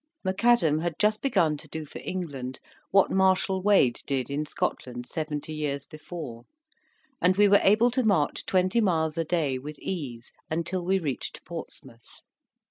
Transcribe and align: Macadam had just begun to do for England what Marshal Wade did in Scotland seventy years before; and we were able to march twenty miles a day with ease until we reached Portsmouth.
Macadam 0.25 0.79
had 0.81 0.97
just 0.97 1.21
begun 1.21 1.57
to 1.57 1.67
do 1.67 1.85
for 1.85 1.99
England 1.99 2.59
what 2.89 3.11
Marshal 3.11 3.61
Wade 3.61 4.01
did 4.07 4.31
in 4.31 4.47
Scotland 4.47 5.05
seventy 5.05 5.53
years 5.53 5.85
before; 5.85 6.45
and 7.21 7.37
we 7.37 7.47
were 7.47 7.61
able 7.61 7.91
to 7.91 8.01
march 8.03 8.47
twenty 8.47 8.81
miles 8.81 9.15
a 9.15 9.23
day 9.23 9.59
with 9.59 9.77
ease 9.77 10.31
until 10.49 10.83
we 10.83 10.97
reached 10.97 11.45
Portsmouth. 11.45 12.09